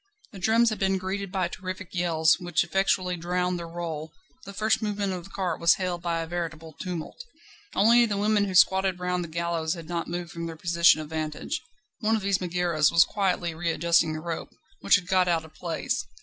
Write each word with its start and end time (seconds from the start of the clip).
The 0.31 0.39
drums 0.39 0.71
had 0.71 0.79
been 0.79 0.97
greeted 0.97 1.31
by 1.31 1.47
terrific 1.47 1.93
yells, 1.93 2.39
which 2.39 2.63
effectually 2.63 3.15
drowned 3.17 3.59
their 3.59 3.67
roll; 3.67 4.11
the 4.45 4.51
first 4.51 4.81
movement 4.81 5.13
of 5.13 5.25
the 5.25 5.29
cart 5.29 5.59
was 5.59 5.75
hailed 5.75 6.01
by 6.01 6.21
a 6.21 6.25
veritable 6.25 6.73
tumult. 6.73 7.23
Only 7.75 8.07
the 8.07 8.17
women 8.17 8.45
who 8.45 8.55
squatted 8.55 8.99
round 8.99 9.23
the 9.23 9.27
gallows 9.27 9.75
had 9.75 9.87
not 9.87 10.07
moved 10.07 10.31
from 10.31 10.47
their 10.47 10.55
position 10.57 11.01
of 11.01 11.09
vantage; 11.11 11.61
one 11.99 12.15
of 12.15 12.23
these 12.23 12.39
Mægæras 12.39 12.91
was 12.91 13.05
quietly 13.05 13.53
readjusting 13.53 14.13
the 14.13 14.21
rope, 14.21 14.49
which 14.79 14.95
had 14.95 15.05
got 15.07 15.27
out 15.27 15.45
of 15.45 15.53
place. 15.53 16.03